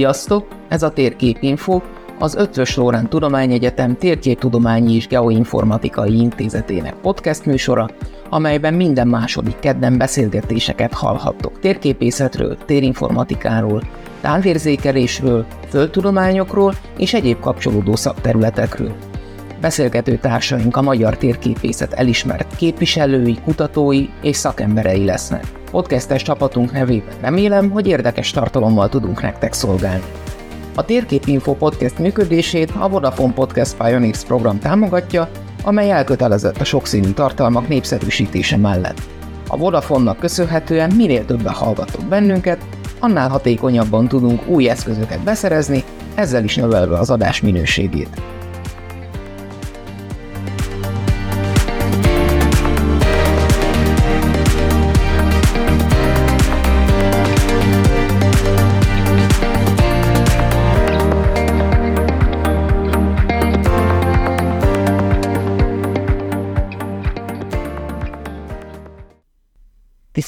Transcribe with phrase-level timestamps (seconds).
[0.00, 0.46] Sziasztok!
[0.68, 1.80] Ez a Térképinfo,
[2.18, 7.88] az Ötvös Lórán Tudományegyetem Térképtudományi és Geoinformatikai Intézetének podcast műsora,
[8.28, 13.82] amelyben minden második kedden beszélgetéseket hallhattok térképészetről, térinformatikáról,
[14.20, 19.09] távérzékelésről, földtudományokról és egyéb kapcsolódó szakterületekről.
[19.60, 25.44] Beszélgető társaink a magyar térképészet elismert képviselői, kutatói és szakemberei lesznek.
[25.70, 30.04] Podcastes csapatunk nevében remélem, hogy érdekes tartalommal tudunk nektek szolgálni.
[30.74, 35.28] A Térképinfo podcast működését a Vodafone Podcast Pioneers program támogatja,
[35.62, 39.00] amely elkötelezett a sokszínű tartalmak népszerűsítése mellett.
[39.48, 42.64] A Vodafone-nak köszönhetően minél többen hallgatok bennünket,
[42.98, 48.20] annál hatékonyabban tudunk új eszközöket beszerezni, ezzel is növelve az adás minőségét.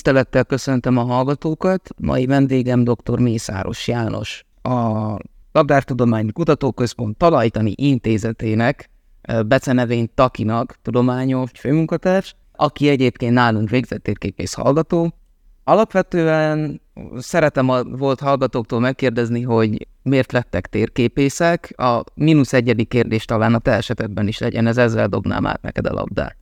[0.03, 1.89] Tisztelettel köszöntöm a hallgatókat.
[1.97, 3.19] Mai vendégem dr.
[3.19, 5.17] Mészáros János, a
[5.53, 8.91] Labdártudományi Kutatóközpont Talajtani Intézetének,
[9.47, 15.15] becenevény Takinak tudományos főmunkatárs, aki egyébként nálunk végzett térképész hallgató.
[15.65, 16.81] Alapvetően
[17.17, 21.73] szeretem a volt hallgatóktól megkérdezni, hogy miért lettek térképészek.
[21.77, 25.87] A mínusz egyedik kérdés talán a te esetedben is legyen, ez ezzel dobnám át neked
[25.87, 26.42] a labdát.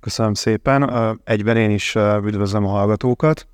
[0.00, 0.90] Köszönöm szépen.
[1.24, 3.48] Egyben én is üdvözlöm a hallgatókat.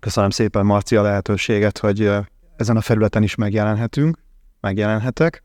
[0.00, 2.10] Köszönöm szépen, Marci, a lehetőséget, hogy
[2.56, 4.18] ezen a felületen is megjelenhetünk,
[4.60, 5.44] megjelenhetek.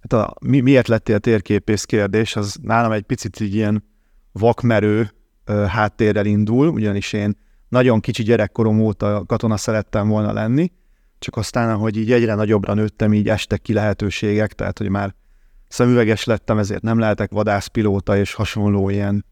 [0.00, 3.84] Hát a, mi, miért lettél térképész kérdés, az nálam egy picit így ilyen
[4.32, 5.10] vakmerő
[5.68, 7.36] háttérrel indul, ugyanis én
[7.68, 10.72] nagyon kicsi gyerekkorom óta katona szerettem volna lenni,
[11.18, 15.14] csak aztán, ahogy így egyre nagyobbra nőttem, így estek ki lehetőségek, tehát hogy már
[15.68, 19.24] szemüveges lettem, ezért nem lehetek vadászpilóta és hasonló ilyen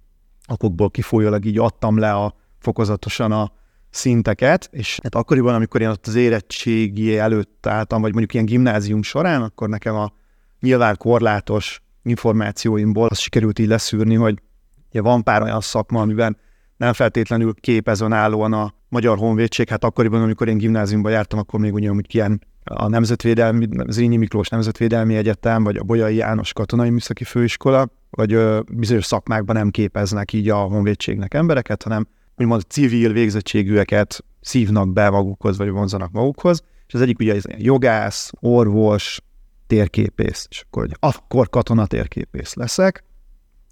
[0.48, 3.52] okokból kifolyólag így adtam le a fokozatosan a
[3.90, 9.02] szinteket, és hát akkoriban, amikor én ott az érettségi előtt álltam, vagy mondjuk ilyen gimnázium
[9.02, 10.12] során, akkor nekem a
[10.60, 14.42] nyilván korlátos információimból azt sikerült így leszűrni, hogy
[14.90, 16.36] ugye van pár olyan szakma, amiben
[16.76, 21.74] nem feltétlenül képezön állóan a Magyar Honvédség, hát akkoriban, amikor én gimnáziumban jártam, akkor még
[21.74, 27.88] ugyanúgy ilyen a Nemzetvédelmi, Zrínyi Miklós Nemzetvédelmi Egyetem, vagy a Bolyai János Katonai Műszaki Főiskola,
[28.16, 32.06] vagy ö, bizonyos szakmákban nem képeznek így a honvédségnek embereket, hanem
[32.36, 38.30] úgymond civil végzettségűeket szívnak be magukhoz, vagy vonzanak magukhoz, és az egyik ugye ez jogász,
[38.40, 39.20] orvos,
[39.66, 43.04] térképész, és akkor, hogy akkor katona térképész leszek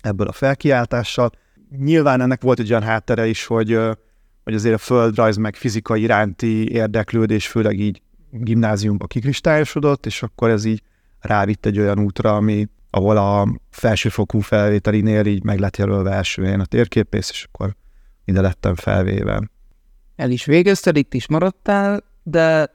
[0.00, 1.31] ebből a felkiáltással.
[1.77, 3.78] Nyilván ennek volt egy olyan háttere is, hogy,
[4.44, 10.65] hogy azért a földrajz meg fizika iránti érdeklődés, főleg így gimnáziumba kikristályosodott, és akkor ez
[10.65, 10.83] így
[11.21, 16.65] rávitt egy olyan útra, ami, ahol a felsőfokú felvételinél így meg lett jelölve elsőjén a
[16.65, 17.77] térképész, és akkor
[18.25, 19.50] ide lettem felvéve.
[20.16, 22.71] El is végezted, itt is maradtál, de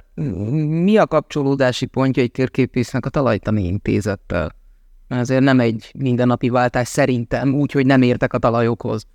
[0.84, 4.56] mi a kapcsolódási pontja egy térképésznek a talajtani intézettel?
[5.08, 9.08] Ezért nem egy mindennapi váltás szerintem, úgy, hogy nem értek a talajokhoz.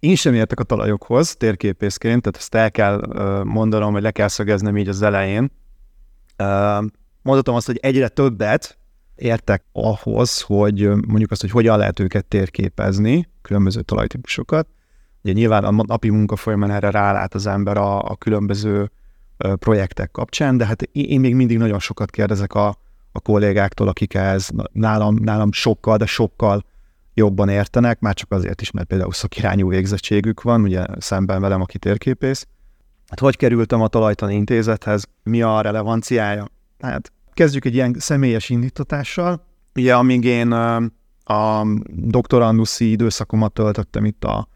[0.00, 3.00] Én sem értek a talajokhoz térképészként, tehát ezt el kell
[3.44, 5.50] mondanom, vagy le kell szögeznem így az elején.
[7.22, 8.78] Mondhatom azt, hogy egyre többet
[9.22, 14.68] értek ahhoz, hogy mondjuk azt, hogy hogyan lehet őket térképezni, különböző talajtípusokat.
[15.22, 18.90] Ugye nyilván a napi munka folyamán erre rálát az ember a, a különböző
[19.36, 22.66] projektek kapcsán, de hát én még mindig nagyon sokat kérdezek a,
[23.12, 26.64] a kollégáktól, akik ez nálam, nálam sokkal, de sokkal
[27.14, 31.78] jobban értenek, már csak azért is, mert például szakirányú végzettségük van, ugye szemben velem, aki
[31.78, 32.46] térképész.
[33.08, 36.46] Hát hogy kerültem a talajtani intézethez, mi a relevanciája?
[36.80, 39.46] Hát kezdjük egy ilyen személyes indítatással.
[39.74, 40.52] Ugye amíg én
[41.24, 44.48] a doktoranduszi időszakomat töltöttem itt a,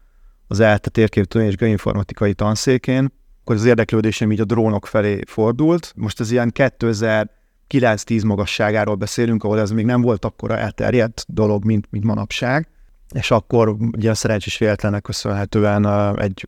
[0.47, 5.93] az ELTE térképtől és geoinformatikai tanszékén, akkor az érdeklődésem így a drónok felé fordult.
[5.95, 7.35] Most ez ilyen 2000
[7.69, 12.69] 9-10 magasságáról beszélünk, ahol ez még nem volt akkora elterjedt dolog, mint, mint manapság,
[13.13, 15.85] és akkor ugye a szerencsés véletlenek köszönhetően
[16.19, 16.47] egy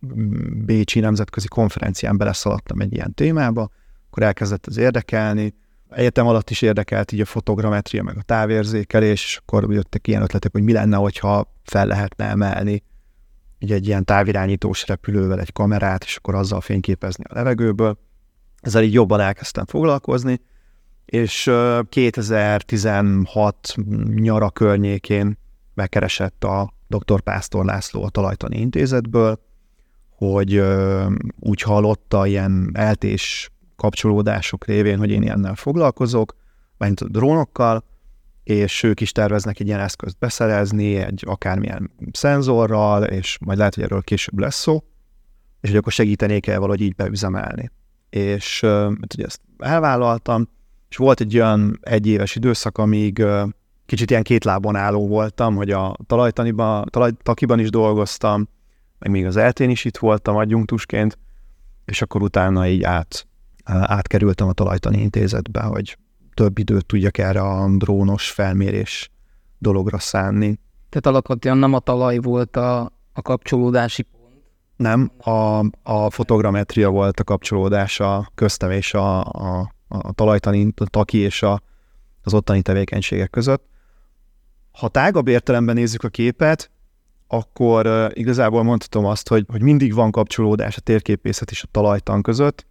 [0.66, 3.70] Bécsi nemzetközi konferencián beleszaladtam egy ilyen témába,
[4.10, 5.54] akkor elkezdett az érdekelni,
[5.90, 10.52] egyetem alatt is érdekelt így a fotogrametria, meg a távérzékelés, és akkor jöttek ilyen ötletek,
[10.52, 12.84] hogy mi lenne, hogyha fel lehetne emelni
[13.60, 17.98] így egy ilyen távirányítós repülővel egy kamerát, és akkor azzal fényképezni a levegőből.
[18.62, 20.42] Ezzel így jobban elkezdtem foglalkozni,
[21.06, 21.52] és
[21.90, 23.76] 2016
[24.16, 25.38] nyara környékén
[25.74, 27.22] megkeresett a dr.
[27.22, 29.40] Pásztor László a Talajtani Intézetből,
[30.10, 30.62] hogy
[31.40, 36.36] úgy hallotta ilyen eltés kapcsolódások révén, hogy én ilyennel foglalkozok,
[36.78, 37.84] mint a drónokkal,
[38.44, 43.84] és ők is terveznek egy ilyen eszközt beszerezni, egy akármilyen szenzorral, és majd lehet, hogy
[43.84, 44.84] erről később lesz szó,
[45.62, 47.72] és hogy akkor segítenék el valahogy így beüzemelni.
[48.10, 48.62] És
[49.14, 50.48] ugye ezt elvállaltam,
[50.90, 53.24] és volt egy olyan egyéves időszak, amíg
[53.86, 58.48] kicsit ilyen két lábon álló voltam, hogy a talajtaniban, talajtakiban is dolgoztam,
[59.00, 61.18] meg még az eltén is itt voltam adjunktusként,
[61.86, 63.28] és akkor utána így át,
[63.70, 65.98] átkerültem a talajtani intézetbe, hogy
[66.34, 69.12] több időt tudjak erre a drónos felmérés
[69.58, 70.60] dologra szánni.
[70.90, 74.18] Tehát alapvetően nem a talaj volt a, a kapcsolódási pont?
[74.76, 81.18] Nem, a, a fotogrametria volt a kapcsolódása köztem és a, a, a talajtani, a taki
[81.18, 81.62] és a,
[82.24, 83.68] az ottani tevékenységek között.
[84.72, 86.72] Ha tágabb értelemben nézzük a képet,
[87.28, 92.68] akkor igazából mondhatom azt, hogy, hogy mindig van kapcsolódás a térképészet és a talajtan között,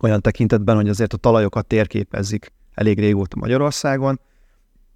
[0.00, 4.20] olyan tekintetben, hogy azért a talajokat térképezik elég régóta Magyarországon,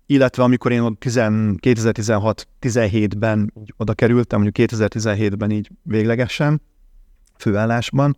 [0.06, 6.62] illetve amikor én 2016-17-ben oda kerültem, mondjuk 2017-ben így véglegesen,
[7.36, 8.16] főállásban,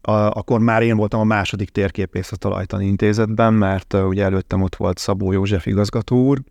[0.00, 4.62] a, akkor már én voltam a második térképész a Talajtani Intézetben, mert uh, ugye előttem
[4.62, 6.42] ott volt Szabó József igazgató úr,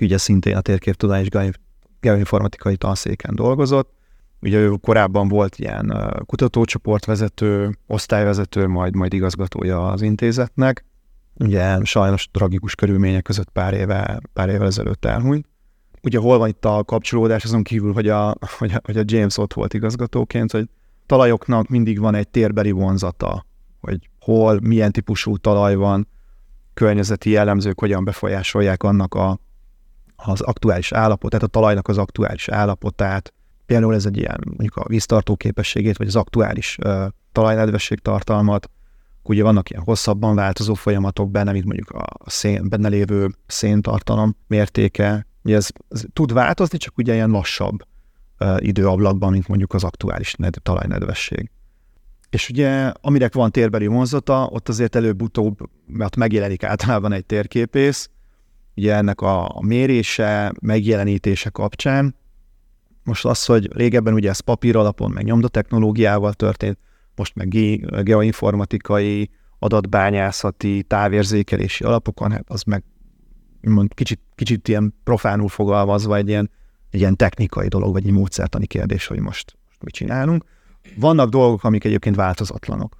[0.00, 1.28] ugye szintén a térképtudományos
[2.00, 4.00] geoinformatikai tanszéken dolgozott.
[4.42, 10.84] Ugye ő korábban volt ilyen kutatócsoportvezető, osztályvezető, majd, majd igazgatója az intézetnek.
[11.34, 15.46] Ugye sajnos tragikus körülmények között pár, éve, pár évvel ezelőtt elhunyt.
[16.02, 19.38] Ugye hol van itt a kapcsolódás, azon kívül, hogy a, hogy a, hogy a James
[19.38, 20.68] ott volt igazgatóként, hogy
[21.06, 23.46] talajoknak mindig van egy térbeli vonzata,
[23.80, 26.08] hogy hol, milyen típusú talaj van,
[26.74, 29.38] környezeti jellemzők hogyan befolyásolják annak a
[30.24, 33.32] az aktuális állapot, tehát a talajnak az aktuális állapotát,
[33.66, 38.70] például ez egy ilyen mondjuk a víztartó képességét, vagy az aktuális uh, talajnedvesség tartalmat,
[39.22, 45.26] ugye vannak ilyen hosszabban változó folyamatok benne, mint mondjuk a szén, benne lévő széntartalom mértéke,
[45.42, 47.86] ugye ez, ez tud változni, csak ugye ilyen lassabb
[48.58, 51.50] időablakban, mint mondjuk az aktuális ned, talajnedvesség.
[52.30, 58.10] És ugye, amire van térbeli vonzata, ott azért előbb-utóbb, mert megjelenik általában egy térképész,
[58.76, 62.16] ugye ennek a, mérése, megjelenítése kapcsán.
[63.04, 66.78] Most az, hogy régebben ugye ez papír alapon, meg nyomdatechnológiával történt,
[67.14, 72.84] most meg ge- geoinformatikai, adatbányászati, távérzékelési alapokon, hát az meg
[73.60, 76.50] mond, kicsit, kicsit ilyen profánul fogalmazva egy ilyen,
[76.90, 80.44] egy ilyen technikai dolog, vagy egy módszertani kérdés, hogy most, most mit csinálunk.
[80.96, 82.96] Vannak dolgok, amik egyébként változatlanok.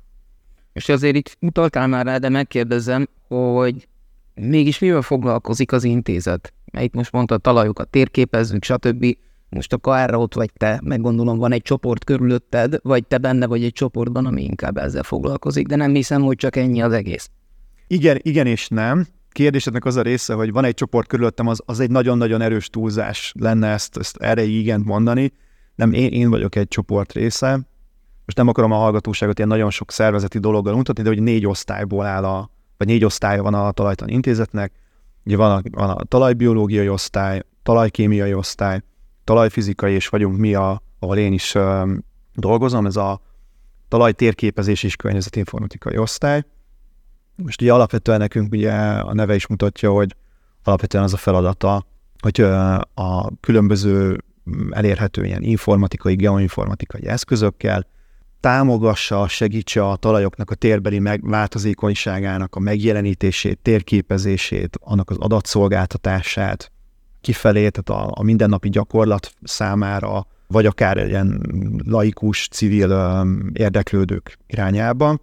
[0.72, 3.88] És azért itt utaltál már rá, de megkérdezem, hogy
[4.34, 6.52] mégis mivel foglalkozik az intézet?
[6.72, 9.16] Mert itt most mondta, talajokat térképezzük, stb.
[9.54, 13.46] Most akkor erre ott vagy te, meg gondolom van egy csoport körülötted, vagy te benne
[13.46, 17.30] vagy egy csoportban, ami inkább ezzel foglalkozik, de nem hiszem, hogy csak ennyi az egész.
[17.86, 19.06] Igen, igen és nem.
[19.30, 23.32] Kérdésednek az a része, hogy van egy csoport körülöttem, az, az egy nagyon-nagyon erős túlzás
[23.38, 25.32] lenne ezt, ezt erre igent mondani.
[25.74, 27.52] Nem, én, én vagyok egy csoport része.
[28.24, 32.06] Most nem akarom a hallgatóságot ilyen nagyon sok szervezeti dologgal mutatni, de hogy négy osztályból
[32.06, 34.72] áll a, vagy négy osztálya van a talajtan intézetnek.
[35.24, 38.80] Ugye van a, van a talajbiológiai osztály, talajkémiai osztály,
[39.24, 43.20] talajfizikai, és vagyunk mi, a, ahol én is um, dolgozom, ez a
[43.88, 46.44] talajtérképezés és környezetinformatikai osztály.
[47.34, 50.16] Most ugye alapvetően nekünk ugye a neve is mutatja, hogy
[50.64, 51.86] alapvetően az a feladata,
[52.20, 52.40] hogy
[52.94, 54.24] a különböző
[54.70, 57.86] elérhető ilyen informatikai, geoinformatikai eszközökkel
[58.40, 66.71] támogassa, segítse a talajoknak a térbeli változékonyságának a megjelenítését, térképezését, annak az adatszolgáltatását
[67.22, 71.40] kifelé, tehát a, a mindennapi gyakorlat számára, vagy akár ilyen
[71.86, 75.18] laikus, civil érdeklődők irányába.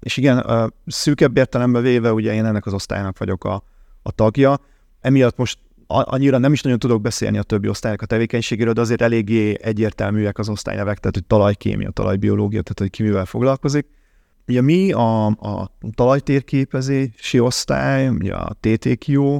[0.00, 0.44] És igen,
[0.86, 3.62] szűkebb értelemben véve, ugye én ennek az osztálynak vagyok a,
[4.02, 4.58] a tagja,
[5.00, 9.02] emiatt most annyira nem is nagyon tudok beszélni a többi osztályok a tevékenységéről, de azért
[9.02, 13.86] eléggé egyértelműek az osztálynevek, tehát hogy talajkémia, talajbiológia, tehát hogy ki mivel foglalkozik.
[14.48, 19.38] Ugye mi a, a talajtérképezési osztály, ugye a TTQ,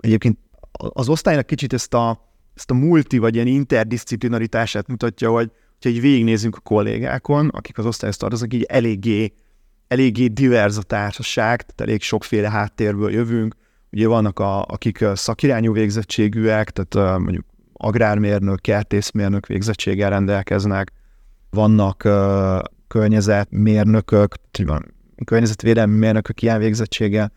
[0.00, 0.38] egyébként
[0.72, 5.50] az osztálynak kicsit ezt a, ezt a multi vagy ilyen interdisziplinaritását mutatja, hogy
[5.80, 9.32] ha így végignézünk a kollégákon, akik az osztályhoz tartoznak, így eléggé,
[9.88, 13.54] eléggé divers a társaság, tehát elég sokféle háttérből jövünk,
[13.92, 20.92] Ugye vannak, a, akik szakirányú végzettségűek, tehát mondjuk agrármérnök, kertészmérnök végzettséggel rendelkeznek,
[21.50, 24.34] vannak uh, környezetmérnökök,
[25.24, 27.32] környezetvédelmi mérnökök ilyen végzettséggel,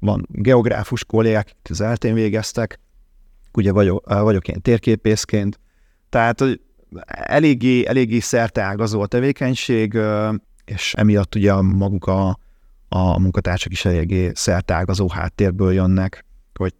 [0.00, 2.80] van geográfus kollégák, akik az eltén végeztek,
[3.52, 5.60] ugye vagyok, vagyok én térképészként,
[6.08, 6.44] tehát
[7.06, 9.98] eléggé, eléggé szerteágazó a tevékenység,
[10.64, 12.38] és emiatt ugye maguk a
[12.92, 16.74] a munkatársak is eléggé szertágazó háttérből jönnek, hogy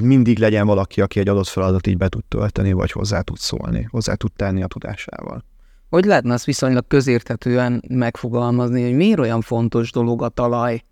[0.00, 3.88] mindig legyen valaki, aki egy adott feladat így be tud tölteni, vagy hozzá tud szólni,
[3.90, 5.44] hozzá tud tenni a tudásával.
[5.88, 10.82] Hogy lehetne azt viszonylag közérthetően megfogalmazni, hogy miért olyan fontos dolog a talaj?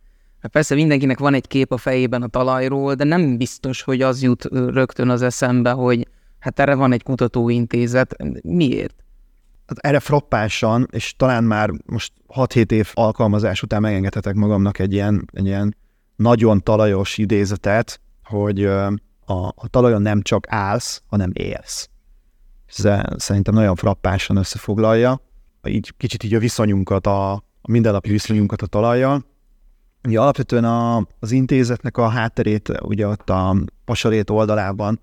[0.41, 4.23] Mert persze mindenkinek van egy kép a fejében a talajról, de nem biztos, hogy az
[4.23, 8.17] jut rögtön az eszembe, hogy hát erre van egy kutatóintézet.
[8.43, 8.95] Miért?
[9.67, 15.29] Hát erre frappásan, és talán már most 6-7 év alkalmazás után megengedhetek magamnak egy ilyen,
[15.33, 15.77] egy ilyen
[16.17, 21.89] nagyon talajos idézetet, hogy a, a talajon nem csak állsz, hanem élsz.
[22.67, 25.21] Ez szerintem nagyon frappásan összefoglalja,
[25.65, 29.25] így kicsit így a viszonyunkat, a, a mindennapi viszonyunkat a talajjal.
[30.07, 35.01] Ugye alapvetően a, az intézetnek a hátterét, ugye ott a Pasarét oldalában,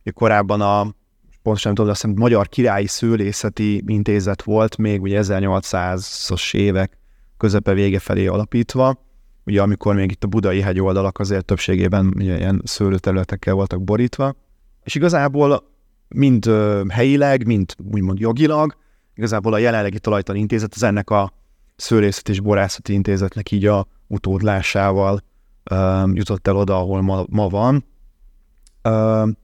[0.00, 0.94] ugye korábban a
[1.42, 6.98] pontosan nem tudom, azt hiszem Magyar Királyi Szőlészeti Intézet volt, még ugye 1800-as évek
[7.36, 8.98] közepe vége felé alapítva,
[9.44, 10.80] ugye amikor még itt a budai hegy
[11.12, 14.34] azért többségében ugye ilyen szőlőterületekkel voltak borítva,
[14.82, 15.70] és igazából
[16.08, 16.50] mind
[16.88, 18.76] helyileg, mind úgymond jogilag,
[19.14, 21.32] igazából a jelenlegi talajtan intézet az ennek a
[21.76, 25.22] szőlészet és borászati intézetnek így a utódlásával
[26.12, 27.84] jutott el oda, ahol ma, ma van.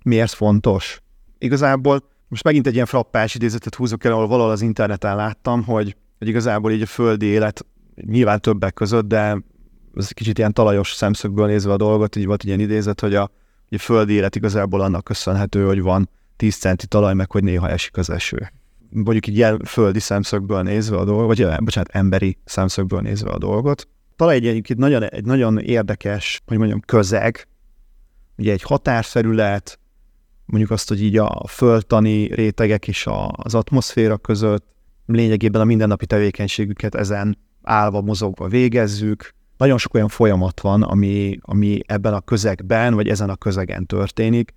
[0.03, 1.03] Miért fontos?
[1.39, 5.97] Igazából most megint egy ilyen frappás idézetet húzok el, ahol valahol az interneten láttam, hogy,
[6.19, 9.43] hogy igazából így a földi élet nyilván többek között, de
[9.95, 13.31] ez kicsit ilyen talajos szemszögből nézve a dolgot, így volt ilyen idézet, hogy a,
[13.69, 17.69] hogy a földi élet igazából annak köszönhető, hogy van 10 centi talaj, meg hogy néha
[17.69, 18.53] esik az eső.
[18.91, 23.89] Mondjuk így ilyen földi szemszögből nézve a dolgot, vagy bocsánat, emberi szemszögből nézve a dolgot.
[24.21, 27.49] Talaj egy, egy, nagyon, egy nagyon érdekes, hogy mondjam, közeg,
[28.37, 29.79] ugye egy határfelület,
[30.45, 34.67] mondjuk azt, hogy így a földtani rétegek és a, az atmoszféra között
[35.07, 39.35] lényegében a mindennapi tevékenységüket ezen állva, mozogva végezzük.
[39.57, 44.55] Nagyon sok olyan folyamat van, ami, ami ebben a közegben, vagy ezen a közegen történik,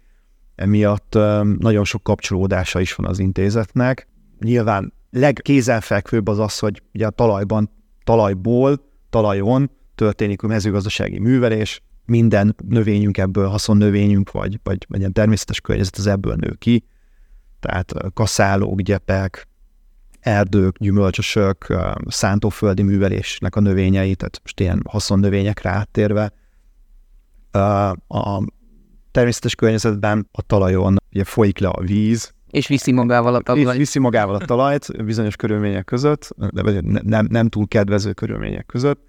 [0.56, 1.14] emiatt
[1.60, 4.08] nagyon sok kapcsolódása is van az intézetnek.
[4.40, 7.70] Nyilván legkézenfekvőbb az az, hogy ugye a talajban,
[8.04, 15.98] talajból, talajon történik a mezőgazdasági művelés, minden növényünk ebből, haszonnövényünk, vagy, vagy, ilyen természetes környezet
[15.98, 16.86] az ebből nő ki.
[17.60, 19.48] Tehát kaszálók, gyepek,
[20.20, 21.76] erdők, gyümölcsösök,
[22.08, 26.34] szántóföldi művelésnek a növényei, tehát most ilyen haszonnövényekre áttérve.
[28.08, 28.44] A
[29.12, 33.68] természetes környezetben a talajon ugye folyik le a víz, és viszi magával a talajt.
[33.68, 39.02] És viszi magával a talajt bizonyos körülmények között, de nem, nem túl kedvező körülmények között.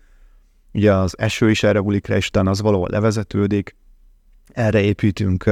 [0.73, 3.77] Ugye az eső is erre bulik rá, és utána az valahol levezetődik.
[4.53, 5.51] Erre építünk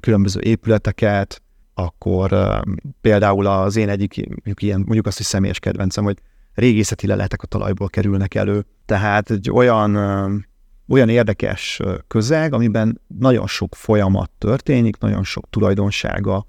[0.00, 1.42] különböző épületeket,
[1.74, 2.60] akkor
[3.00, 6.18] például az én egyik, mondjuk, ilyen, mondjuk azt, hogy személyes kedvencem, hogy
[6.54, 8.64] régészeti leletek a talajból kerülnek elő.
[8.86, 9.96] Tehát egy olyan
[10.88, 16.46] olyan érdekes közeg, amiben nagyon sok folyamat történik, nagyon sok tulajdonsága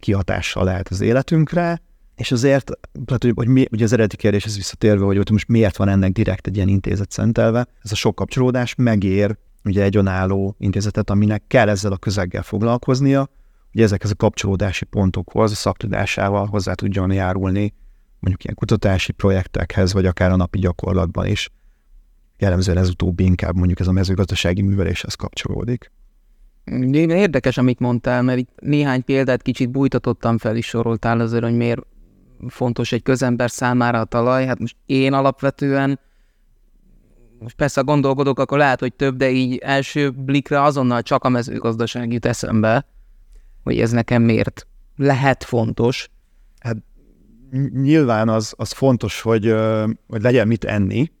[0.00, 1.80] kihatással lehet az életünkre,
[2.16, 2.70] és azért,
[3.04, 6.12] tehát, hogy, hogy mi, ugye az eredeti kérdéshez visszatérve, hogy ott most miért van ennek
[6.12, 11.42] direkt egy ilyen intézet szentelve, ez a sok kapcsolódás megér ugye egy önálló intézetet, aminek
[11.46, 13.28] kell ezzel a közeggel foglalkoznia,
[13.72, 17.74] hogy ezekhez a kapcsolódási pontokhoz, a szaktudásával hozzá tudjon járulni
[18.18, 21.50] mondjuk ilyen kutatási projektekhez, vagy akár a napi gyakorlatban is
[22.38, 25.92] jellemzően ez utóbbi inkább mondjuk ez a mezőgazdasági műveléshez kapcsolódik.
[26.92, 31.86] Érdekes, amit mondtál, mert itt néhány példát kicsit bújtatottam fel is soroltál azért, hogy miért
[32.48, 34.46] fontos egy közember számára a talaj.
[34.46, 36.00] Hát most én alapvetően,
[37.38, 42.12] most persze gondolkodok, akkor lehet, hogy több, de így első blikre azonnal csak a mezőgazdaság
[42.12, 42.86] jut eszembe,
[43.62, 46.10] hogy ez nekem miért lehet fontos.
[46.58, 46.76] Hát
[47.72, 49.54] nyilván az, az fontos, hogy,
[50.06, 51.12] hogy legyen mit enni,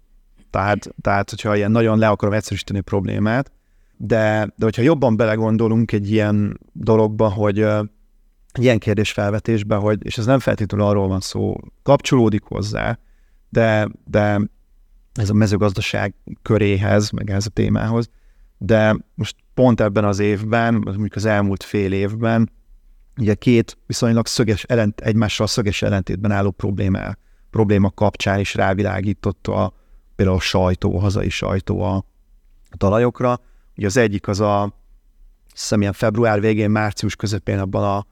[0.50, 3.52] tehát, tehát, hogyha ilyen nagyon le akarom egyszerűsíteni problémát,
[3.96, 7.86] de, de hogyha jobban belegondolunk egy ilyen dologba, hogy uh,
[8.58, 12.98] ilyen kérdésfelvetésbe, hogy, és ez nem feltétlenül arról van szó, kapcsolódik hozzá,
[13.48, 14.40] de, de
[15.14, 18.10] ez a mezőgazdaság köréhez, meg ez a témához,
[18.58, 22.50] de most pont ebben az évben, mondjuk az elmúlt fél évben,
[23.18, 27.00] ugye két viszonylag szöges, ellent, egymással szöges ellentétben álló probléma,
[27.50, 29.72] probléma kapcsán is rávilágított a,
[30.16, 32.04] például a sajtó, a hazai sajtó a,
[32.76, 33.40] talajokra.
[33.76, 34.74] Ugye az egyik az a
[35.52, 38.06] hiszem február végén, március közepén abban, a,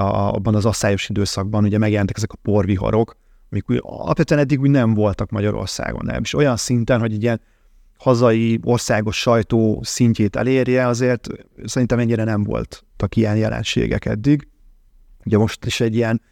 [0.00, 3.16] a, abban az asszályos időszakban ugye megjelentek ezek a porviharok,
[3.50, 6.22] amik úgy, alapvetően eddig úgy nem voltak Magyarországon, nem.
[6.22, 7.40] És olyan szinten, hogy ilyen
[7.98, 11.28] hazai országos sajtó szintjét elérje, azért
[11.64, 14.48] szerintem ennyire nem voltak ilyen jelenségek eddig.
[15.24, 16.22] Ugye most is egy ilyen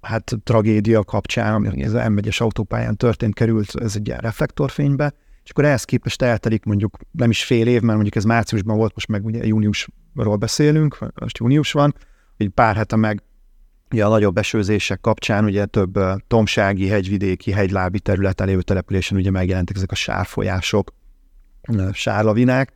[0.00, 5.64] hát tragédia kapcsán, ami az m autópályán történt, került ez egy ilyen reflektorfénybe, és akkor
[5.64, 9.24] ehhez képest eltelik mondjuk nem is fél év, mert mondjuk ez márciusban volt, most meg
[9.24, 11.94] ugye júniusról beszélünk, most június van,
[12.36, 13.22] hogy pár hete meg
[13.90, 19.30] ugye a nagyobb esőzések kapcsán ugye több uh, tomsági, hegyvidéki, hegylábi területen lévő településen ugye
[19.30, 20.94] megjelentek ezek a sárfolyások,
[21.68, 22.72] uh, sárlavinák,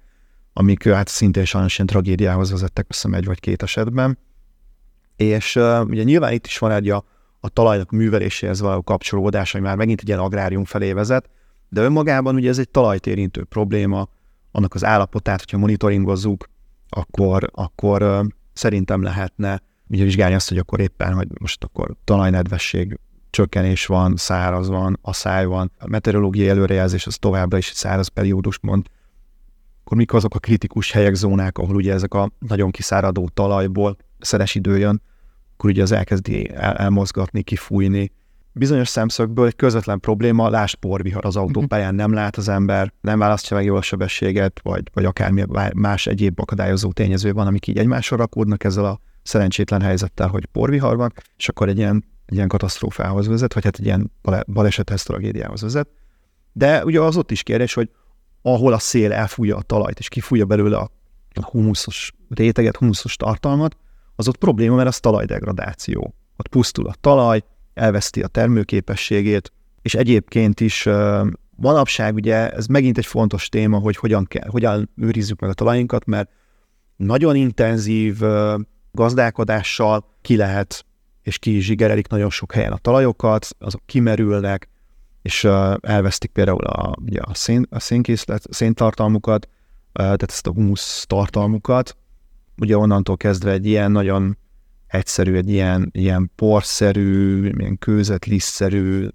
[0.52, 4.18] amik uh, hát szintén sajnos ilyen tragédiához vezettek, össze egy vagy két esetben.
[5.16, 5.56] És
[5.86, 7.04] ugye nyilván itt is van egy a,
[7.40, 11.30] a talajnak műveléséhez való kapcsolódás, ami már megint egy ilyen agrárium felé vezet,
[11.68, 14.08] de önmagában ugye ez egy talajt érintő probléma,
[14.50, 16.48] annak az állapotát, hogyha monitoringozzuk,
[16.88, 22.98] akkor, akkor szerintem lehetne ugye vizsgálni azt, hogy akkor éppen, hogy most akkor talajnedvesség
[23.30, 28.58] csökkenés van, száraz van, asszály van, a meteorológiai előrejelzés az továbbra is egy száraz periódus
[28.60, 28.86] mond,
[29.84, 34.54] akkor mik azok a kritikus helyek, zónák, ahol ugye ezek a nagyon kiszáradó talajból szeres
[34.54, 35.02] idő jön,
[35.52, 38.12] akkor ugye az elkezdi el, elmozgatni, kifújni.
[38.58, 43.56] Bizonyos szemszögből egy közvetlen probléma, lásd porvihar az autópályán, nem lát az ember, nem választja
[43.56, 48.16] meg jól a sebességet, vagy, vagy akármi más egyéb akadályozó tényező van, amik így egymásra
[48.16, 53.26] rakódnak ezzel a szerencsétlen helyzettel, hogy porvihar van, és akkor egy ilyen, egy ilyen katasztrófához
[53.26, 54.12] vezet, vagy hát egy ilyen
[54.46, 55.88] balesethez, tragédiához vezet.
[56.52, 57.90] De ugye az ott is kérdés, hogy
[58.42, 60.90] ahol a szél elfújja a talajt, és kifújja belőle a
[61.40, 63.76] humuszos réteget, humuszos tartalmat,
[64.16, 66.14] az ott probléma, mert az talajdegradáció.
[66.36, 67.42] Ott pusztul a talaj,
[67.78, 70.88] elveszti a termőképességét, és egyébként is
[71.56, 76.04] manapság ugye ez megint egy fontos téma, hogy hogyan, kell, hogyan őrizzük meg a talajunkat,
[76.04, 76.30] mert
[76.96, 78.20] nagyon intenzív
[78.92, 80.84] gazdálkodással ki lehet,
[81.22, 84.68] és ki zsigerelik nagyon sok helyen a talajokat, azok kimerülnek,
[85.22, 85.44] és
[85.80, 89.48] elvesztik például a, ugye a, szén, a szénkészlet, széntartalmukat,
[89.92, 91.96] tehát ezt a humusz tartalmukat.
[92.60, 94.38] Ugye onnantól kezdve egy ilyen nagyon
[94.88, 99.08] egyszerű, egy ilyen, ilyen porszerű, ilyen kőzetlisztszerű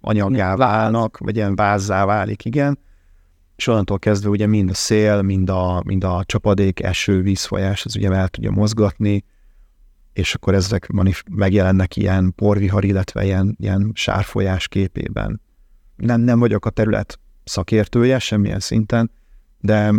[0.00, 2.78] anyagá válnak, vagy ilyen vázzá válik, igen
[3.62, 7.96] és onnantól kezdve ugye mind a szél, mind a, mind a csapadék, eső, vízfolyás, az
[7.96, 9.24] ugye el tudja mozgatni,
[10.12, 10.88] és akkor ezek
[11.30, 15.40] megjelennek ilyen porvihar, illetve ilyen, ilyen sárfolyás képében.
[15.96, 19.10] Nem, nem vagyok a terület szakértője semmilyen szinten,
[19.60, 19.92] de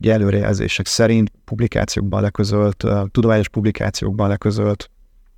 [0.00, 4.90] előrejelzések szerint publikációkban leközölt, tudományos publikációkban leközölt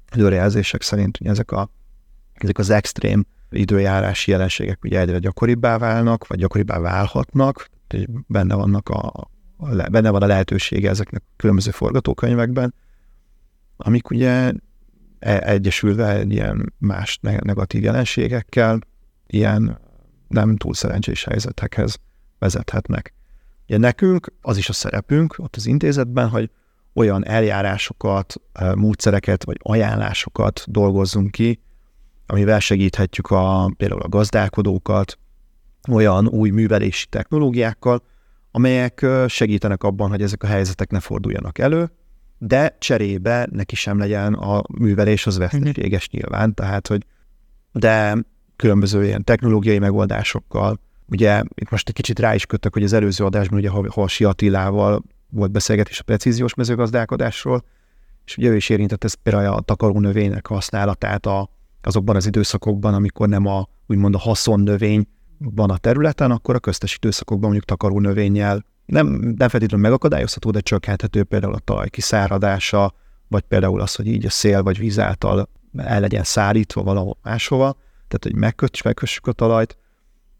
[0.06, 1.70] előrejelzések szerint ugye ezek, a,
[2.34, 7.70] ezek az extrém időjárási jelenségek ugye egyre gyakoribbá válnak, vagy gyakoribbá válhatnak,
[8.26, 9.30] benne, vannak a,
[9.90, 12.74] benne van a lehetősége ezeknek a különböző forgatókönyvekben,
[13.76, 14.52] amik ugye
[15.18, 18.78] e, egyesülve ilyen más negatív jelenségekkel,
[19.26, 19.78] ilyen
[20.28, 21.98] nem túl szerencsés helyzetekhez
[22.38, 23.14] vezethetnek.
[23.68, 26.50] Ugye nekünk az is a szerepünk ott az intézetben, hogy
[26.94, 28.34] olyan eljárásokat,
[28.74, 31.60] módszereket vagy ajánlásokat dolgozzunk ki,
[32.26, 35.18] amivel segíthetjük a, például a gazdálkodókat
[35.90, 38.02] olyan új művelési technológiákkal,
[38.50, 41.90] amelyek segítenek abban, hogy ezek a helyzetek ne forduljanak elő,
[42.38, 47.06] de cserébe neki sem legyen a művelés az veszteséges nyilván, tehát hogy
[47.72, 48.16] de
[48.56, 53.24] különböző ilyen technológiai megoldásokkal, ugye itt most egy kicsit rá is kötök, hogy az előző
[53.24, 57.64] adásban ugye Halsi Attilával volt beszélgetés a precíziós mezőgazdálkodásról,
[58.24, 61.50] és ugye ő is érintett ez például a takaró növények használatát a
[61.82, 65.06] azokban az időszakokban, amikor nem a úgymond a haszon növény
[65.38, 70.60] van a területen, akkor a köztes időszakokban mondjuk takaró növényel nem, nem feltétlenül megakadályozható, de
[70.60, 72.94] csökkenthető például a talaj kiszáradása,
[73.28, 77.72] vagy például az, hogy így a szél vagy víz által el legyen szárítva valahol máshova,
[78.08, 79.76] tehát hogy megköts, megkössük a talajt.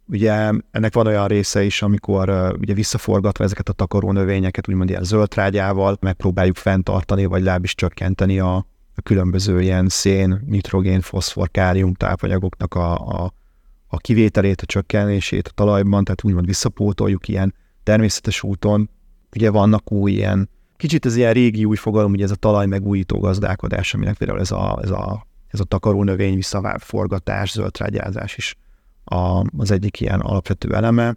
[0.08, 0.32] Ugye
[0.70, 5.04] ennek van olyan része is, amikor uh, ugye visszaforgatva ezeket a takaró növényeket, úgymond ilyen
[5.04, 8.56] zöldtrágyával megpróbáljuk fenntartani, vagy legalábbis csökkenteni a,
[8.94, 13.32] a különböző ilyen szén, nitrogén, foszfor, kálium tápanyagoknak a, a,
[13.86, 18.90] a kivételét, a csökkenését a talajban, tehát úgymond visszapótoljuk ilyen természetes úton.
[19.34, 23.18] Ugye vannak új ilyen, kicsit ez ilyen régi új fogalom, ugye ez a talaj megújító
[23.18, 28.56] gazdálkodás, aminek például ez a, ez a, ez a takaró növény visszaforgatás, zöldtrágyázás is
[29.06, 31.16] a, az egyik ilyen alapvető eleme.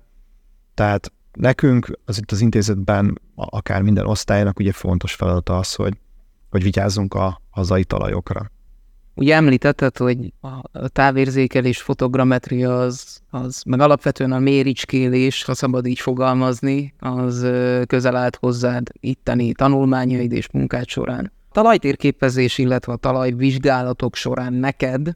[0.73, 5.97] Tehát nekünk az itt az intézetben, akár minden osztálynak ugye fontos feladata az, hogy
[6.49, 8.51] hogy vigyázzunk a hazai talajokra.
[9.15, 10.33] Ugye említetted, hogy
[10.71, 17.47] a távérzékelés, fotogrammetria az, az, meg alapvetően a méricskélés, ha szabad így fogalmazni, az
[17.87, 21.31] közel állt hozzád itteni tanulmányaid és munkád során.
[21.51, 25.15] Talajtérképezés, illetve a talajvizsgálatok során neked,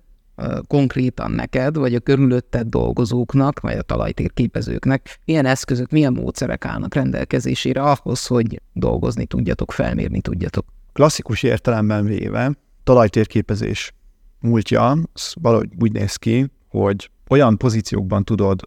[0.67, 7.82] konkrétan neked, vagy a körülötted dolgozóknak, vagy a talajtérképezőknek milyen eszközök, milyen módszerek állnak rendelkezésére
[7.82, 10.65] ahhoz, hogy dolgozni tudjatok, felmérni tudjatok?
[10.93, 12.52] klasszikus értelemben véve
[12.84, 13.93] talajtérképezés
[14.39, 18.62] múltja az valahogy úgy néz ki, hogy olyan pozíciókban tudod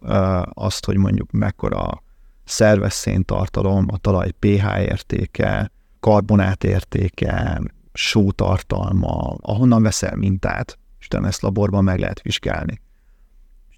[0.49, 2.03] azt, hogy mondjuk mekkora
[2.43, 7.61] szerves széntartalom, a talaj pH értéke, karbonát értéke,
[7.93, 12.81] sótartalma, ahonnan veszel mintát, és te ezt laborban meg lehet vizsgálni.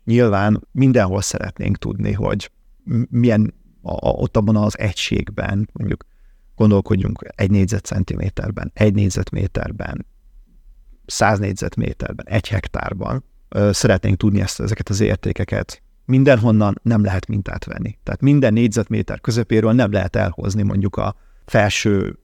[0.04, 2.52] Nyilván mindenhol szeretnénk tudni, hogy
[3.10, 6.06] milyen a, a, ott abban az egységben, mondjuk
[6.56, 10.06] gondolkodjunk egy négyzetcentiméterben, egy négyzetméterben,
[11.06, 13.24] száz négyzetméterben, egy hektárban,
[13.72, 15.82] szeretnénk tudni ezt, ezeket az értékeket.
[16.06, 17.98] Mindenhonnan nem lehet mintát venni.
[18.04, 21.16] Tehát minden négyzetméter közepéről nem lehet elhozni mondjuk a
[21.46, 22.20] felső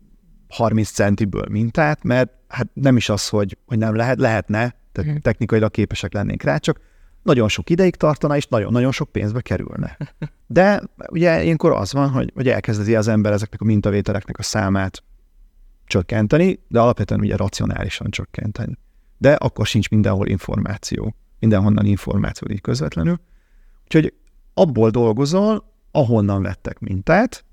[0.56, 5.20] 30 centiből mintát, mert hát nem is az, hogy, hogy nem lehet, lehetne, tehát mhm.
[5.20, 6.80] technikailag képesek lennénk rá, csak
[7.24, 9.98] nagyon sok ideig tartana, és nagyon-nagyon sok pénzbe kerülne.
[10.48, 15.04] De ugye ilyenkor az van, hogy, hogy elkezdezi az ember ezeknek a mintavételeknek a számát
[15.86, 18.78] csökkenteni, de alapvetően ugye racionálisan csökkenteni.
[19.18, 21.16] De akkor sincs mindenhol információ.
[21.40, 23.20] Mindenhonnan információ így közvetlenül.
[23.84, 24.14] Úgyhogy
[24.54, 27.46] abból dolgozol, ahonnan vettek mintát,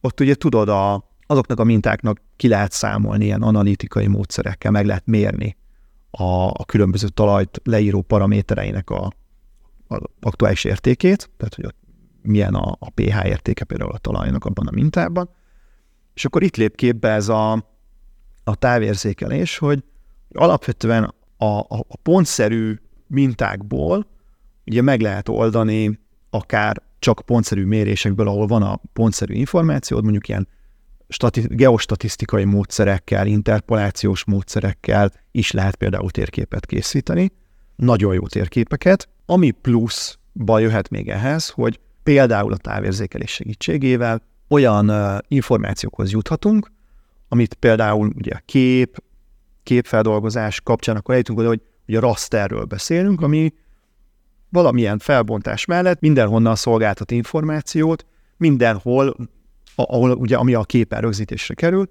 [0.00, 5.06] ott ugye tudod a, azoknak a mintáknak ki lehet számolni ilyen analitikai módszerekkel, meg lehet
[5.06, 5.56] mérni
[6.10, 9.12] a, a különböző talajt leíró paramétereinek a,
[9.88, 11.76] a aktuális értékét, tehát hogy ott
[12.22, 15.30] milyen a, a pH értéke például a talajnak abban a mintában,
[16.14, 17.52] és akkor itt lép képbe ez a,
[18.44, 19.84] a távérzékelés, hogy
[20.32, 24.06] alapvetően a, a, a pontszerű mintákból
[24.66, 30.48] ugye meg lehet oldani akár csak pontszerű mérésekből, ahol van a pontszerű információ, mondjuk ilyen
[31.08, 37.32] stati- geostatisztikai módszerekkel, interpolációs módszerekkel is lehet például térképet készíteni,
[37.76, 44.92] nagyon jó térképeket, ami pluszba jöhet még ehhez, hogy például a távérzékelés segítségével olyan
[45.28, 46.70] információkhoz juthatunk,
[47.28, 49.02] amit például ugye kép,
[49.62, 53.52] képfeldolgozás kapcsán akkor eljutunk oda, hogy ugye a rasterről beszélünk, ami
[54.48, 59.16] valamilyen felbontás mellett mindenhonnan szolgáltat információt, mindenhol
[59.74, 61.88] ahol ugye, ami a képen rögzítésre kerül,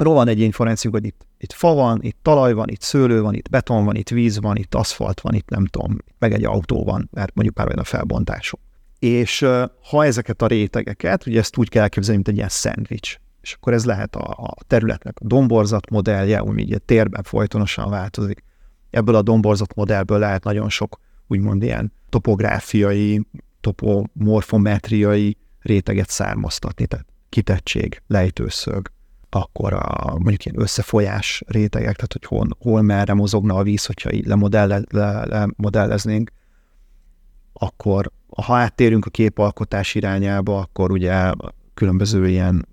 [0.00, 3.34] arról van egy információ, hogy itt, itt fa van, itt talaj van, itt szőlő van,
[3.34, 6.84] itt beton van, itt víz van, itt aszfalt van, itt nem tudom, meg egy autó
[6.84, 8.60] van, mert mondjuk már olyan a felbontások.
[8.98, 9.46] És
[9.90, 13.72] ha ezeket a rétegeket, ugye ezt úgy kell elképzelni, mint egy ilyen szendvics, és akkor
[13.72, 18.44] ez lehet a, a területnek a domborzat modellje, úgy így térben folytonosan változik.
[18.90, 23.26] Ebből a domborzat modellből lehet nagyon sok úgymond ilyen topográfiai,
[23.60, 28.90] topomorfometriai réteget származtatni, tehát kitettség, lejtőszög,
[29.30, 34.12] akkor a, mondjuk ilyen összefolyás rétegek, tehát hogy hol, hol merre mozogna a víz, hogyha
[34.12, 36.30] így lemodelle, le, lemodelleznénk,
[37.52, 41.32] akkor ha áttérünk a képalkotás irányába, akkor ugye
[41.74, 42.68] különböző ilyen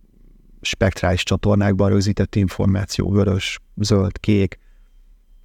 [0.62, 4.60] spektrális csatornákban rögzített információ, vörös, zöld, kék,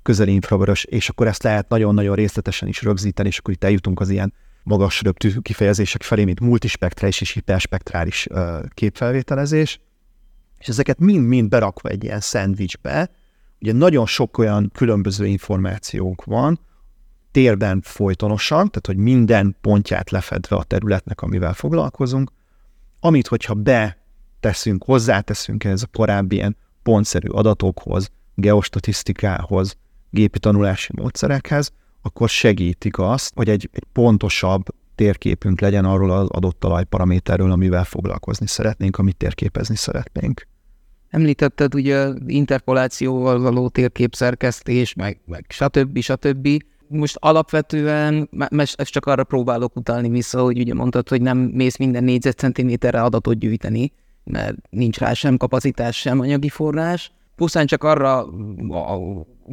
[0.03, 4.09] közeli infravörös, és akkor ezt lehet nagyon-nagyon részletesen is rögzíteni, és akkor itt eljutunk az
[4.09, 8.27] ilyen magas röptű kifejezések felé, mint multispektrális és hiperspektrális
[8.75, 9.81] képfelvételezés,
[10.59, 13.11] és ezeket mind-mind berakva egy ilyen szendvicsbe,
[13.61, 16.61] ugye nagyon sok olyan különböző információnk van,
[17.31, 22.33] térben folytonosan, tehát hogy minden pontját lefedve a területnek, amivel foglalkozunk,
[23.01, 29.77] amit, hogyha beteszünk, hozzáteszünk ez a korábbi ilyen pontszerű adatokhoz, geostatisztikához,
[30.11, 31.73] gépi tanulási módszerekhez,
[32.03, 38.47] akkor segítik azt, hogy egy, egy pontosabb térképünk legyen arról az adott talajparaméterről, amivel foglalkozni
[38.47, 40.47] szeretnénk, amit térképezni szeretnénk.
[41.11, 45.99] Említetted ugye interpolációval való térképszerkesztés, meg, meg stb.
[45.99, 46.49] stb.
[46.89, 52.05] Most alapvetően, ezt csak arra próbálok utalni vissza, hogy ugye mondtad, hogy nem mész minden
[52.05, 53.93] négyzetcentiméterre adatot gyűjteni,
[54.25, 58.27] mert nincs rá sem kapacitás, sem anyagi forrás, pusztán csak arra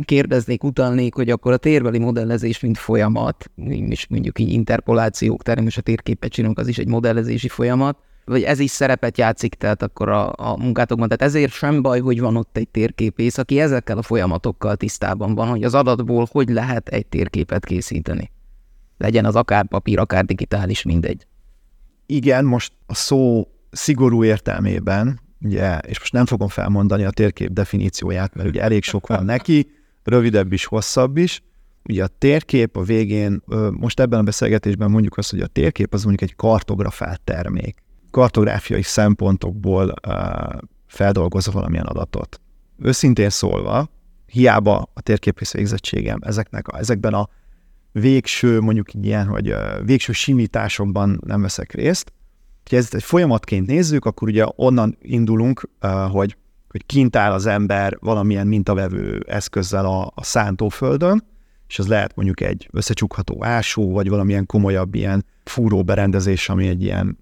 [0.06, 5.78] kérdeznék, utalnék, hogy akkor a térbeli modellezés, mint folyamat, és mondjuk így interpolációk terem, és
[5.78, 10.10] a térképet csinálunk, az is egy modellezési folyamat, vagy ez is szerepet játszik, tehát akkor
[10.10, 11.08] a, a munkátokban.
[11.08, 15.48] Tehát ezért sem baj, hogy van ott egy térképész, aki ezekkel a folyamatokkal tisztában van,
[15.48, 18.32] hogy az adatból hogy lehet egy térképet készíteni.
[18.98, 21.28] Legyen az akár papír, akár digitális, mindegy.
[22.06, 28.34] Igen, most a szó szigorú értelmében ugye, és most nem fogom felmondani a térkép definícióját,
[28.34, 29.72] mert ugye elég sok van neki,
[30.04, 31.42] rövidebb is, hosszabb is.
[31.84, 36.04] Ugye a térkép a végén, most ebben a beszélgetésben mondjuk azt, hogy a térkép az
[36.04, 37.84] mondjuk egy kartografált termék.
[38.12, 39.94] Kartográfiai szempontokból
[40.88, 42.42] feldolgozza valamilyen adatot.
[42.78, 43.90] Őszintén szólva,
[44.26, 47.30] hiába a térképész végzettségem ezeknek a, ezekben a
[47.92, 52.14] végső, mondjuk ilyen, hogy végső simításokban nem veszek részt,
[52.70, 55.70] ha ezt egy folyamatként nézzük, akkor ugye onnan indulunk,
[56.12, 56.38] hogy,
[56.70, 61.24] hogy kint áll az ember valamilyen mintavevő eszközzel a, a szántóföldön,
[61.68, 66.84] és az lehet mondjuk egy összecsukható ásó, vagy valamilyen komolyabb ilyen fúró berendezés, ami egy
[66.84, 67.18] ilyen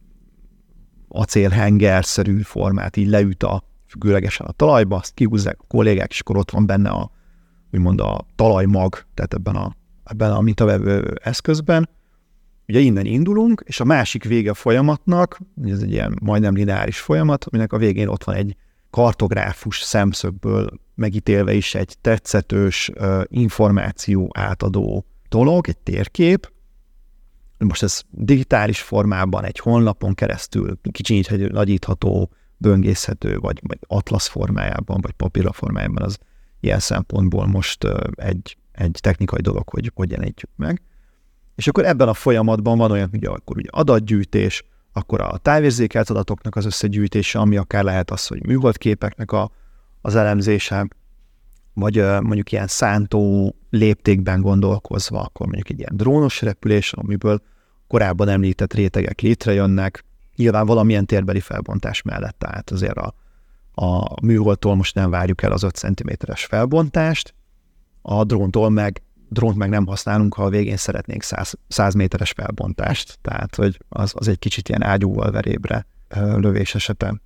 [1.07, 6.51] acélhengerszerű formát így leüt a függőlegesen a talajba, azt kihúzzák a kollégák, és akkor ott
[6.51, 7.11] van benne a,
[7.73, 11.89] úgymond a talajmag, tehát ebben a, ebben a mintavevő eszközben.
[12.67, 17.45] Ugye innen indulunk, és a másik vége a folyamatnak, ez egy ilyen majdnem lineáris folyamat,
[17.45, 18.55] aminek a végén ott van egy
[18.89, 22.91] kartográfus szemszögből megítélve is egy tetszetős
[23.25, 26.51] információ átadó dolog, egy térkép.
[27.57, 35.11] Most ez digitális formában, egy honlapon keresztül kicsinyíthető, nagyítható, böngészhető, vagy, vagy atlasz formájában, vagy
[35.11, 36.17] papírra formájában, az
[36.59, 40.81] ilyen szempontból most egy, egy technikai dolog, hogy hogy jelenítjük meg.
[41.57, 46.55] És akkor ebben a folyamatban van olyan, hogy akkor ugye adatgyűjtés, akkor a távérzékelt adatoknak
[46.55, 49.51] az összegyűjtése, ami akár lehet az, hogy műholdképeknek a,
[50.01, 50.87] az elemzése,
[51.73, 57.41] vagy mondjuk ilyen szántó léptékben gondolkozva, akkor mondjuk egy ilyen drónos repülés, amiből
[57.87, 60.03] korábban említett rétegek létrejönnek,
[60.35, 63.13] nyilván valamilyen térbeli felbontás mellett, tehát azért a,
[63.73, 67.33] a műholdtól most nem várjuk el az 5 cm-es felbontást,
[68.01, 73.19] a dróntól meg drónt meg nem használunk, ha a végén szeretnénk 100, 100 méteres felbontást,
[73.21, 75.85] tehát hogy az, az egy kicsit ilyen ágyúval verébre
[76.15, 77.21] lövés esetem.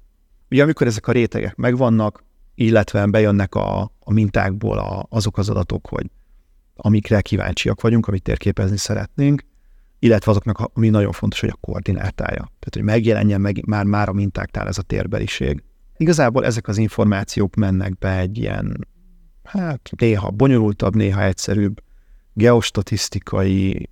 [0.49, 2.23] Ugye amikor ezek a rétegek megvannak,
[2.55, 6.05] illetve bejönnek a, a mintákból a, azok az adatok, hogy
[6.75, 9.45] amikre kíváncsiak vagyunk, amit térképezni szeretnénk,
[9.99, 12.37] illetve azoknak, ami nagyon fontos, hogy a koordinátája.
[12.37, 15.63] Tehát, hogy megjelenjen meg már, már a mintáknál ez a térbeliség.
[15.97, 18.87] Igazából ezek az információk mennek be egy ilyen,
[19.43, 21.81] hát néha bonyolultabb, néha egyszerűbb
[22.33, 23.89] geostatisztikai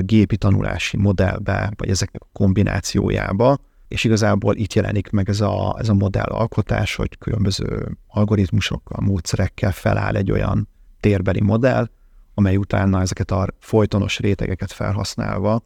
[0.00, 5.88] gépi tanulási modellbe, vagy ezeknek a kombinációjába, és igazából itt jelenik meg ez a, ez
[5.88, 10.68] a modell alkotás, hogy különböző algoritmusokkal, módszerekkel feláll egy olyan
[11.00, 11.88] térbeli modell,
[12.34, 15.62] amely utána ezeket a folytonos rétegeket felhasználva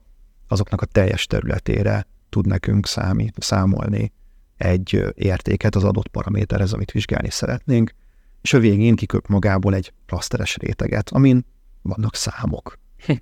[0.48, 4.12] azoknak a teljes területére tud nekünk számít, számolni
[4.56, 7.94] egy értéket az adott paraméterhez, amit vizsgálni szeretnénk,
[8.42, 11.44] és a végén kiköp magából egy klaszteres réteget, amin
[11.84, 12.78] vannak számok.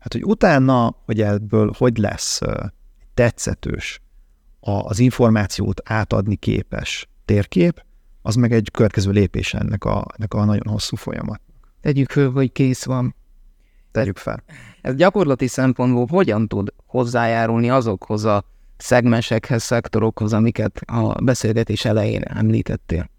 [0.00, 2.40] Hát, hogy utána, hogy ebből hogy lesz
[3.14, 4.00] tetszetős,
[4.60, 7.84] az információt átadni képes térkép,
[8.22, 11.40] az meg egy következő lépés ennek a, ennek a nagyon hosszú folyamat.
[11.80, 13.14] Tegyük föl, hogy kész van.
[13.90, 14.42] Tegyük fel.
[14.80, 18.44] Ez gyakorlati szempontból hogyan tud hozzájárulni azokhoz a
[18.76, 23.10] szegmensekhez, szektorokhoz, amiket a beszélgetés elején említettél?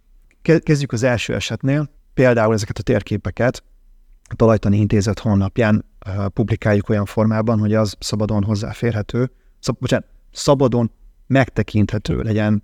[0.42, 1.90] Kezdjük az első esetnél.
[2.14, 3.64] Például ezeket a térképeket
[4.32, 5.86] a Talajtani Intézet honlapján
[6.34, 10.92] publikáljuk olyan formában, hogy az szabadon hozzáférhető, szab, bocsánat, szabadon
[11.28, 12.64] megtekinthető legyen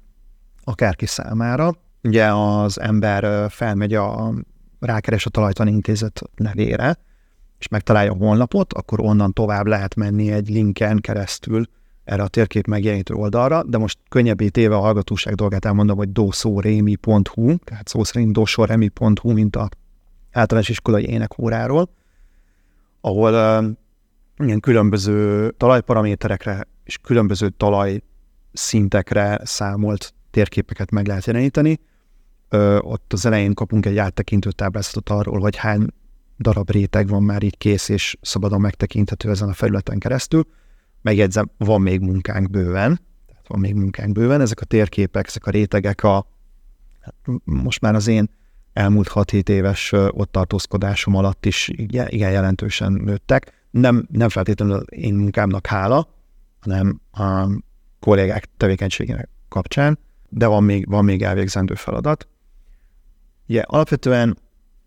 [0.64, 1.74] akárki számára.
[2.04, 4.34] Ugye az ember felmegy a
[4.80, 6.98] rákeres a Talajtani Intézet nevére,
[7.60, 11.66] és megtalálja a honlapot, akkor onnan tovább lehet menni egy linken keresztül
[12.04, 17.58] erre a térkép megjelenítő oldalra, de most könnyebbé téve a hallgatóság dolgát elmondom, hogy doszórémi.hu,
[17.58, 19.70] tehát szó szerint dosoremi.hu, mint a
[20.32, 21.90] általános iskolai énekóráról,
[23.02, 28.02] ahol uh, ilyen különböző talajparaméterekre és különböző talaj
[28.54, 31.80] szintekre számolt térképeket meg lehet jeleníteni.
[32.50, 35.88] Ö, ott az elején kapunk egy áttekintő táblázatot arról, hogy hány
[36.40, 40.48] darab réteg van már így kész és szabadon megtekinthető ezen a felületen keresztül.
[41.02, 44.42] Megjegyzem, van még munkánk bőven, tehát van még munkánk bőven.
[44.42, 46.28] Ezek a térképek, ezek a rétegek a,
[47.00, 48.30] hát most már az én
[48.78, 53.66] elmúlt 6-7 éves ott tartózkodásom alatt is igen, jelentősen nőttek.
[53.72, 56.08] Nem, nem feltétlenül én munkámnak hála,
[56.60, 57.48] hanem a
[58.00, 62.28] kollégák tevékenységének kapcsán, de van még, van még elvégzendő feladat.
[63.48, 64.38] Ugye, alapvetően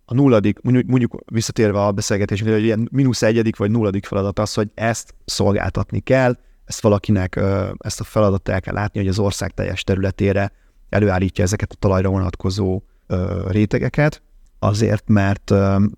[0.05, 4.71] a nulladik, mondjuk visszatérve a beszélgetésre, hogy ilyen mínusz egyedik vagy nulladik feladat az, hogy
[4.75, 7.41] ezt szolgáltatni kell, ezt valakinek
[7.79, 10.53] ezt a feladatot el kell látni, hogy az ország teljes területére
[10.89, 12.83] előállítja ezeket a talajra vonatkozó
[13.49, 14.23] rétegeket,
[14.59, 15.53] azért, mert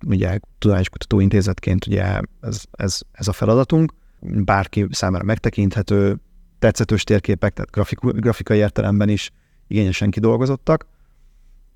[0.06, 6.20] ugye Tudományos Kutatóintézetként ugye ez, ez, ez a feladatunk, bárki számára megtekinthető,
[6.58, 9.30] tetszetős térképek, tehát grafik, grafikai értelemben is
[9.66, 10.86] igényesen kidolgozottak,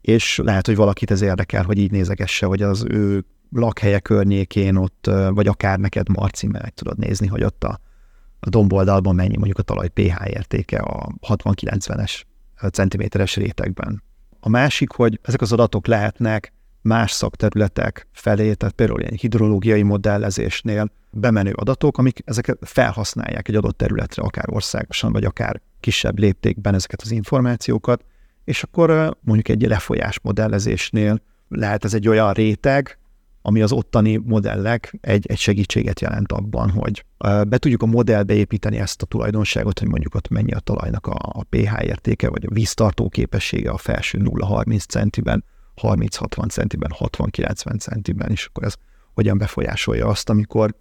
[0.00, 5.10] és lehet, hogy valakit ez érdekel, hogy így nézegesse, hogy az ő lakhelye környékén ott,
[5.28, 7.80] vagy akár neked Marci, meg tudod nézni, hogy ott a,
[8.40, 12.22] a domboldalban mennyi mondjuk a talaj pH értéke a 60-90-es
[12.72, 14.02] centiméteres rétegben.
[14.46, 20.90] A másik, hogy ezek az adatok lehetnek más szakterületek felé, tehát például ilyen hidrológiai modellezésnél
[21.10, 27.02] bemenő adatok, amik ezeket felhasználják egy adott területre, akár országosan, vagy akár kisebb léptékben ezeket
[27.02, 28.04] az információkat,
[28.44, 32.98] és akkor mondjuk egy lefolyás modellezésnél lehet ez egy olyan réteg,
[33.46, 37.04] ami az ottani modellek egy, egy segítséget jelent abban, hogy
[37.48, 41.16] be tudjuk a modellbe építeni ezt a tulajdonságot, hogy mondjuk ott mennyi a talajnak a,
[41.18, 45.44] a pH értéke, vagy a víztartó képessége a felső 0-30 centiben,
[45.82, 48.74] 30-60 centiben, 60-90 centiben, és akkor ez
[49.14, 50.74] hogyan befolyásolja azt, amikor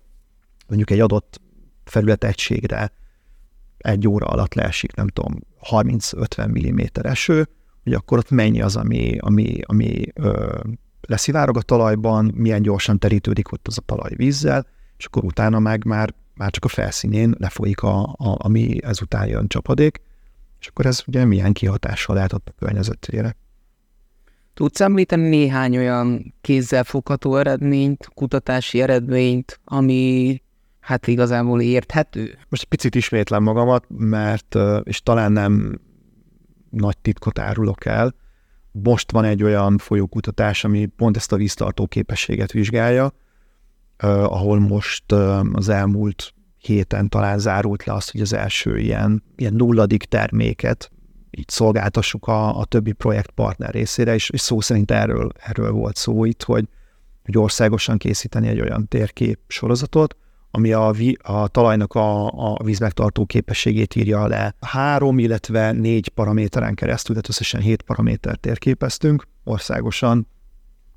[0.68, 1.42] mondjuk egy adott
[1.84, 2.92] felület egységre
[3.78, 7.50] egy óra alatt leesik, nem tudom, 30-50 mm eső,
[7.84, 10.60] hogy akkor ott mennyi az, ami, ami, ami ö,
[11.08, 14.66] leszivárog a talajban, milyen gyorsan terítődik ott az a talaj vízzel,
[14.98, 19.48] és akkor utána meg már, már csak a felszínén lefolyik, a, a, ami ezután jön
[19.48, 20.02] csapadék,
[20.60, 23.36] és akkor ez ugye milyen kihatással lehet ott a környezetére.
[24.54, 30.42] Tudsz említeni néhány olyan kézzelfogható eredményt, kutatási eredményt, ami
[30.80, 32.38] hát igazából érthető?
[32.50, 35.80] Most egy picit ismétlem magamat, mert, és talán nem
[36.70, 38.16] nagy titkot árulok el,
[38.84, 43.14] most van egy olyan folyókutatás, ami pont ezt a víztartó képességet vizsgálja,
[43.98, 45.12] ahol most
[45.54, 50.92] az elmúlt héten talán zárult le azt, hogy az első ilyen, ilyen nulladik terméket
[51.38, 56.26] így szolgáltassuk a, a többi projektpartner részére, és, és szó szerint erről, erről volt szó
[56.26, 56.68] itt, hogy,
[57.24, 60.16] hogy országosan készíteni egy olyan térkép sorozatot,
[60.56, 64.56] ami a, vi, a talajnak a, a vízmegtartó képességét írja le.
[64.60, 70.28] Három, illetve négy paraméteren keresztül, tehát összesen hét paramétert térképeztünk országosan,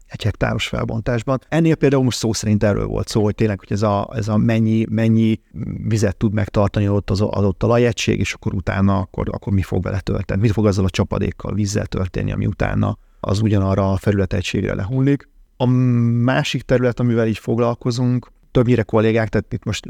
[0.06, 1.40] egy hektáros felbontásban.
[1.48, 4.36] Ennél például most szó szerint erről volt szó, hogy tényleg, hogy ez a, ez a
[4.36, 5.40] mennyi, mennyi
[5.88, 10.00] vizet tud megtartani ott az adott talajegység, és akkor utána akkor, akkor mi fog vele
[10.00, 15.28] történni, mit fog azzal a csapadékkal, vízzel történni, ami utána az ugyanarra a felületegységre lehullik.
[15.56, 19.86] A másik terület, amivel így foglalkozunk, többnyire kollégák, tehát itt most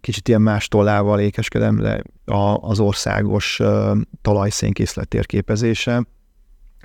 [0.00, 6.06] kicsit ilyen más tollával ékeskedem, de a, az országos uh, talajszénkészlet térképezése.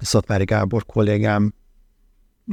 [0.02, 1.54] Szatmári Gábor kollégám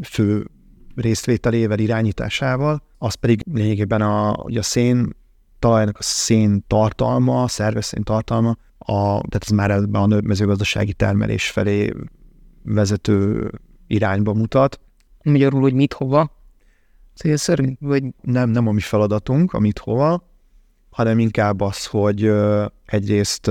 [0.02, 0.46] fő
[0.94, 5.16] résztvételével, irányításával, az pedig lényegében a, a szén
[5.58, 10.92] talajnak a szén tartalma, a szerves szén tartalma, a, tehát ez már ebben a mezőgazdasági
[10.92, 11.92] termelés felé
[12.62, 13.50] vezető
[13.86, 14.80] irányba mutat.
[15.22, 16.35] Magyarul, hogy mit hova?
[17.16, 17.72] Célszerű?
[17.80, 20.22] Vagy nem, nem a mi feladatunk, amit hova,
[20.90, 22.32] hanem inkább az, hogy
[22.84, 23.48] egyrészt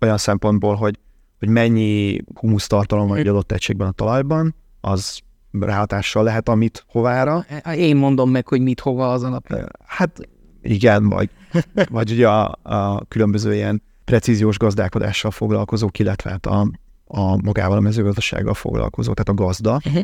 [0.00, 0.98] olyan szempontból, hogy,
[1.38, 7.44] hogy mennyi humusztartalom van egy adott egységben a talajban, az ráhatással lehet, amit hovára.
[7.76, 9.54] Én mondom meg, hogy mit hova az alap.
[9.86, 10.20] Hát
[10.62, 11.30] igen, vagy,
[11.90, 16.70] vagy ugye a, a különböző ilyen precíziós gazdálkodással foglalkozók, illetve hát a,
[17.04, 20.02] a magával a mezőgazdasággal foglalkozó, tehát a gazda, uh-huh.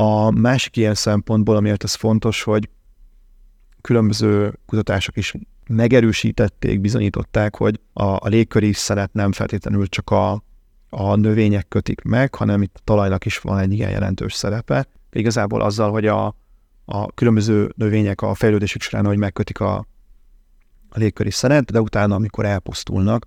[0.00, 2.68] A másik ilyen szempontból, amiért ez fontos, hogy
[3.80, 5.34] különböző kutatások is
[5.68, 10.42] megerősítették, bizonyították, hogy a, a légköri szeret nem feltétlenül csak a,
[10.88, 14.86] a növények kötik meg, hanem itt a talajnak is van egy igen jelentős szerepe.
[15.12, 16.36] Igazából azzal, hogy a,
[16.84, 19.76] a különböző növények a fejlődésük során, hogy megkötik a,
[20.88, 23.26] a légköri szeret, de utána, amikor elpusztulnak,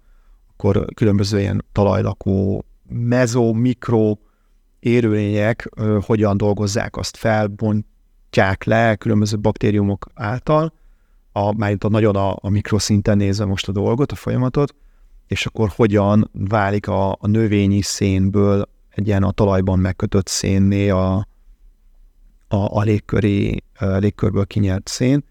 [0.52, 4.16] akkor különböző ilyen talajlakó mezo, mikro
[4.82, 5.70] élőlények
[6.02, 10.74] hogyan dolgozzák azt fel, bontják le különböző baktériumok által,
[11.32, 14.76] a, már a nagyon a, a mikroszinten nézve most a dolgot, a folyamatot,
[15.28, 21.28] és akkor hogyan válik a, a növényi szénből egy ilyen a talajban megkötött szénné a,
[22.48, 25.24] a, a légköri, a légkörből kinyert szén,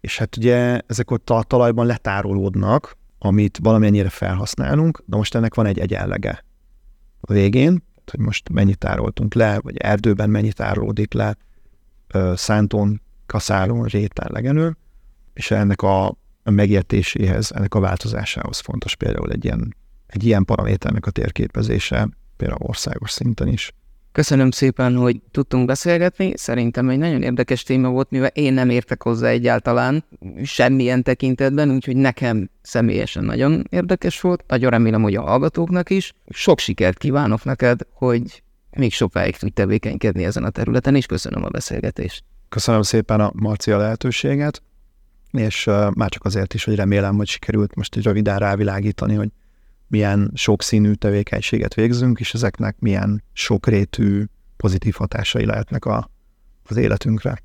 [0.00, 5.66] és hát ugye ezek ott a talajban letárolódnak, amit valamennyire felhasználunk, de most ennek van
[5.66, 6.44] egy egyenlege.
[7.20, 11.36] A végén, hogy most mennyit tároltunk le, vagy erdőben mennyit tárolódik le,
[12.34, 14.76] szántón, kaszálon, réten, legenő,
[15.34, 21.10] és ennek a megértéséhez, ennek a változásához fontos például egy ilyen, egy ilyen paraméternek a
[21.10, 23.72] térképezése, például országos szinten is.
[24.16, 26.32] Köszönöm szépen, hogy tudtunk beszélgetni.
[26.36, 30.04] Szerintem egy nagyon érdekes téma volt, mivel én nem értek hozzá egyáltalán
[30.42, 34.44] semmilyen tekintetben, úgyhogy nekem személyesen nagyon érdekes volt.
[34.46, 36.12] Nagyon remélem, hogy a hallgatóknak is.
[36.28, 38.42] Sok sikert kívánok neked, hogy
[38.76, 42.24] még sokáig tudj tevékenykedni ezen a területen, és köszönöm a beszélgetést.
[42.48, 44.62] Köszönöm szépen a Marcia lehetőséget,
[45.30, 45.64] és
[45.94, 49.28] már csak azért is, hogy remélem, hogy sikerült most egy röviden rávilágítani, hogy
[49.88, 54.24] milyen sokszínű tevékenységet végzünk, és ezeknek milyen sokrétű
[54.56, 56.10] pozitív hatásai lehetnek a,
[56.64, 57.42] az életünkre.